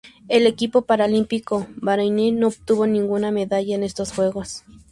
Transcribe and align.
El 0.29 0.47
equipo 0.47 0.81
paralímpico 0.81 1.67
bareiní 1.75 2.31
no 2.31 2.47
obtuvo 2.47 2.87
ninguna 2.87 3.29
medalla 3.29 3.75
en 3.75 3.83
estos 3.83 4.11
Juegos. 4.11 4.63